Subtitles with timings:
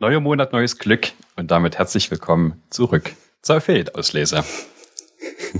[0.00, 3.10] Neuer Monat, neues Glück und damit herzlich willkommen zurück
[3.42, 4.44] zur Affiliate-Auslese.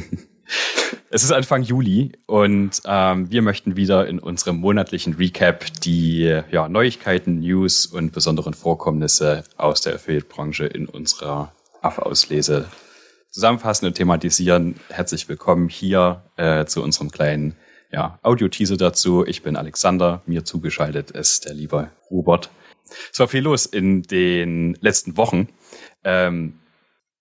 [1.10, 6.68] es ist Anfang Juli und ähm, wir möchten wieder in unserem monatlichen Recap die ja,
[6.68, 11.52] Neuigkeiten, News und besonderen Vorkommnisse aus der Affiliate-Branche in unserer
[11.82, 12.68] AF-Auslese
[13.30, 14.76] zusammenfassen und thematisieren.
[14.88, 17.56] Herzlich willkommen hier äh, zu unserem kleinen
[17.90, 19.26] ja, Audio-Teaser dazu.
[19.26, 22.50] Ich bin Alexander, mir zugeschaltet ist der liebe Robert.
[23.12, 25.48] Es war viel los in den letzten Wochen.
[26.04, 26.58] Ähm,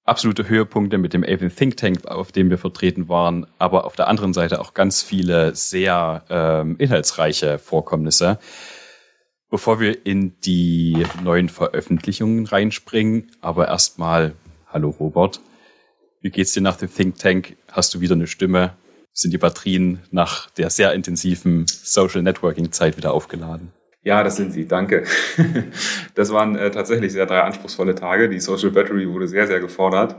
[0.07, 4.07] absolute Höhepunkte mit dem Avon Think Tank, auf dem wir vertreten waren, aber auf der
[4.07, 8.39] anderen Seite auch ganz viele sehr ähm, inhaltsreiche Vorkommnisse.
[9.49, 14.33] Bevor wir in die neuen Veröffentlichungen reinspringen, aber erstmal,
[14.67, 15.39] hallo Robert,
[16.21, 17.55] wie geht's dir nach dem Think Tank?
[17.71, 18.73] Hast du wieder eine Stimme?
[19.13, 23.71] Sind die Batterien nach der sehr intensiven Social Networking Zeit wieder aufgeladen?
[24.07, 24.65] Ja, das sind sie.
[24.65, 25.03] Danke.
[26.15, 28.27] Das waren äh, tatsächlich sehr drei anspruchsvolle Tage.
[28.29, 30.15] Die Social Battery wurde sehr, sehr gefordert.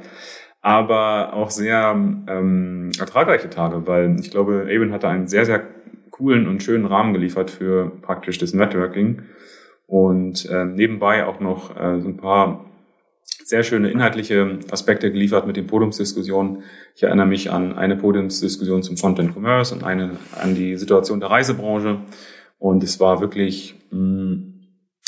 [0.60, 1.92] Aber auch sehr
[2.28, 5.66] ähm, ertragreiche Tage, weil ich glaube, Aben hatte einen sehr, sehr
[6.10, 9.22] coolen und schönen Rahmen geliefert für praktisch das Networking.
[9.86, 12.66] Und äh, nebenbei auch noch äh, so ein paar
[13.44, 16.62] sehr schöne inhaltliche Aspekte geliefert mit den Podiumsdiskussionen.
[16.94, 21.30] Ich erinnere mich an eine Podiumsdiskussion zum Content Commerce und eine an die Situation der
[21.30, 22.00] Reisebranche.
[22.58, 24.54] Und es war wirklich mh, mm,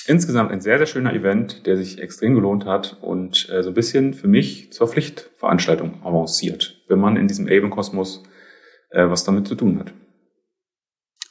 [0.07, 3.75] insgesamt ein sehr, sehr schöner Event, der sich extrem gelohnt hat und äh, so ein
[3.75, 8.23] bisschen für mich zur Pflichtveranstaltung avanciert, wenn man in diesem Aben-Kosmos
[8.91, 9.93] äh, was damit zu tun hat.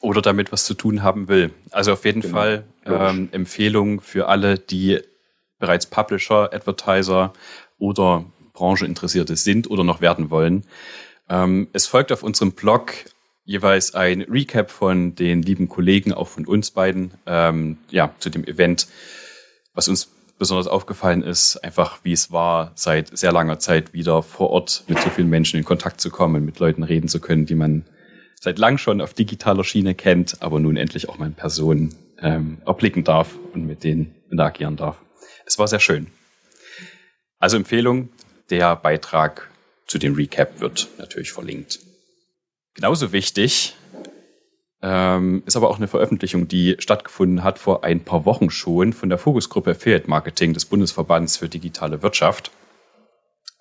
[0.02, 1.52] Oder damit was zu tun haben will.
[1.72, 2.36] Also auf jeden genau.
[2.36, 5.00] Fall ähm, Empfehlung für alle, die
[5.60, 7.34] bereits Publisher, Advertiser
[7.78, 10.64] oder Brancheinteressierte sind oder noch werden wollen.
[11.30, 12.94] Ähm, es folgt auf unserem Blog
[13.50, 18.44] jeweils ein Recap von den lieben Kollegen, auch von uns beiden, ähm, ja, zu dem
[18.44, 18.88] Event.
[19.74, 24.52] Was uns besonders aufgefallen ist, einfach wie es war, seit sehr langer Zeit wieder vor
[24.52, 27.56] Ort mit so vielen Menschen in Kontakt zu kommen, mit Leuten reden zu können, die
[27.56, 27.86] man
[28.40, 32.60] seit lang schon auf digitaler Schiene kennt, aber nun endlich auch mal in Person ähm,
[32.68, 35.02] erblicken darf und mit denen interagieren darf.
[35.48, 36.06] Es war sehr schön.
[37.40, 38.10] Also Empfehlung,
[38.52, 39.50] der Beitrag
[39.88, 41.89] zu dem Recap wird natürlich verlinkt.
[42.80, 43.76] Genauso wichtig
[44.82, 49.10] ähm, ist aber auch eine Veröffentlichung, die stattgefunden hat vor ein paar Wochen schon von
[49.10, 52.52] der Fokusgruppe Affiliate Marketing des Bundesverbands für digitale Wirtschaft.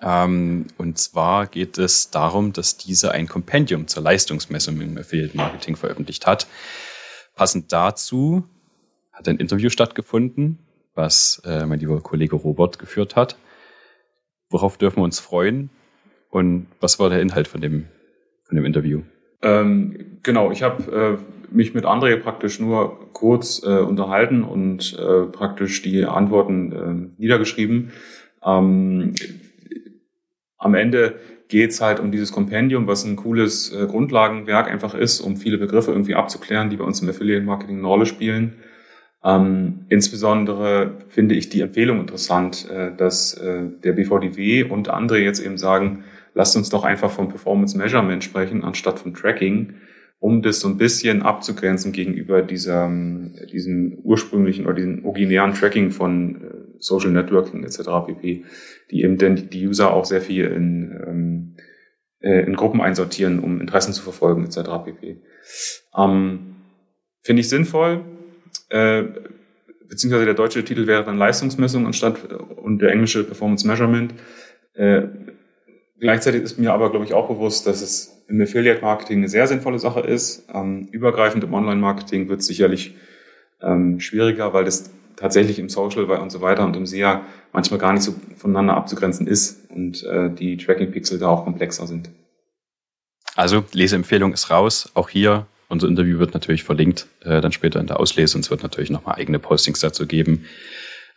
[0.00, 5.74] Ähm, und zwar geht es darum, dass diese ein Kompendium zur Leistungsmessung im Affiliate Marketing
[5.74, 6.46] veröffentlicht hat.
[7.34, 8.44] Passend dazu
[9.12, 10.60] hat ein Interview stattgefunden,
[10.94, 13.36] was äh, mein lieber Kollege Robert geführt hat.
[14.48, 15.70] Worauf dürfen wir uns freuen?
[16.30, 17.88] Und was war der Inhalt von dem
[18.48, 19.02] von dem Interview?
[19.42, 25.26] Ähm, genau, ich habe äh, mich mit André praktisch nur kurz äh, unterhalten und äh,
[25.26, 27.92] praktisch die Antworten äh, niedergeschrieben.
[28.44, 29.14] Ähm,
[30.56, 31.16] am Ende
[31.48, 35.92] geht's halt um dieses Kompendium, was ein cooles äh, Grundlagenwerk einfach ist, um viele Begriffe
[35.92, 38.54] irgendwie abzuklären, die bei uns im Affiliate-Marketing eine Rolle spielen.
[39.24, 45.40] Ähm, insbesondere finde ich die Empfehlung interessant, äh, dass äh, der BVDW und andere jetzt
[45.40, 49.74] eben sagen, lasst uns doch einfach vom Performance Measurement sprechen, anstatt von Tracking,
[50.20, 52.88] um das so ein bisschen abzugrenzen gegenüber dieser,
[53.52, 56.48] diesem ursprünglichen oder diesem originären Tracking von äh,
[56.78, 57.80] Social Networking etc.
[58.06, 58.44] pp,
[58.90, 61.56] die eben denn die User auch sehr viel in, ähm,
[62.20, 64.58] äh, in Gruppen einsortieren, um Interessen zu verfolgen etc.
[64.84, 65.20] pp.
[65.96, 66.54] Ähm,
[67.22, 68.04] Finde ich sinnvoll,
[68.68, 69.04] äh,
[69.88, 74.14] beziehungsweise der deutsche Titel wäre dann Leistungsmessung anstatt und der englische Performance Measurement.
[74.74, 75.02] Äh,
[76.00, 79.80] Gleichzeitig ist mir aber, glaube ich, auch bewusst, dass es im Affiliate-Marketing eine sehr sinnvolle
[79.80, 80.46] Sache ist.
[80.52, 82.94] Ähm, übergreifend im Online-Marketing wird es sicherlich
[83.60, 87.22] ähm, schwieriger, weil das tatsächlich im Social und so weiter und im SEA
[87.52, 92.10] manchmal gar nicht so voneinander abzugrenzen ist und äh, die Tracking-Pixel da auch komplexer sind.
[93.34, 94.90] Also Leseempfehlung ist raus.
[94.94, 98.50] Auch hier, unser Interview wird natürlich verlinkt, äh, dann später in der Auslese und es
[98.50, 100.46] wird natürlich nochmal eigene Postings dazu geben.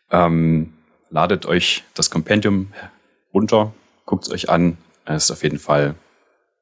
[0.09, 0.73] Ähm,
[1.09, 2.73] ladet euch das Kompendium
[3.33, 3.73] runter,
[4.11, 4.77] Guckt es euch an.
[5.05, 5.95] Es ist auf jeden Fall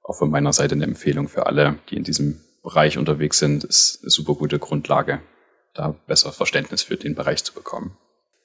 [0.03, 3.63] auch von meiner Seite eine Empfehlung für alle, die in diesem Bereich unterwegs sind.
[3.63, 5.19] Es ist eine super gute Grundlage,
[5.73, 7.97] da besser Verständnis für den Bereich zu bekommen.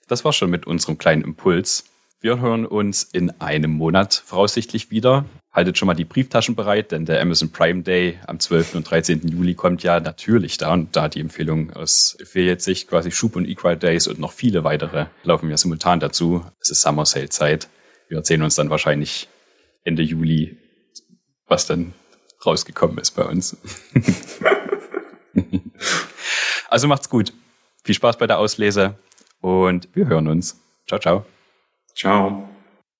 [0.08, 1.84] Das war schon mit unserem kleinen Impuls.
[2.20, 5.26] Wir hören uns in einem Monat voraussichtlich wieder.
[5.54, 8.74] Haltet schon mal die Brieftaschen bereit, denn der Amazon Prime Day am 12.
[8.74, 9.28] und 13.
[9.28, 10.72] Juli kommt ja natürlich da.
[10.72, 15.06] Und da die Empfehlung aus Affiliate-Sicht quasi Schub und Equal Days und noch viele weitere
[15.22, 16.44] laufen ja simultan dazu.
[16.60, 17.68] Es ist Summer Sale Zeit
[18.08, 19.28] wir erzählen uns dann wahrscheinlich
[19.84, 20.56] Ende Juli,
[21.46, 21.94] was dann
[22.44, 23.56] rausgekommen ist bei uns.
[26.68, 27.32] also macht's gut.
[27.82, 28.96] Viel Spaß bei der Auslese
[29.40, 30.60] und wir hören uns.
[30.86, 31.26] Ciao, ciao.
[31.94, 32.53] Ciao.